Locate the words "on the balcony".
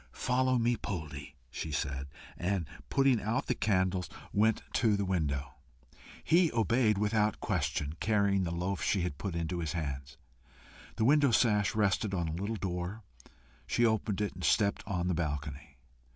14.87-15.77